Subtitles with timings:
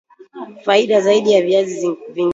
[0.65, 2.29] faida zaidi za viazi vingine